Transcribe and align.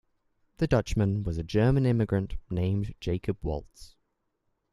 The 0.57 0.65
Dutchman 0.65 1.21
was 1.21 1.37
a 1.37 1.43
German 1.43 1.85
immigrant 1.85 2.37
named 2.49 2.95
Jacob 2.99 3.37
Waltz. 3.43 3.95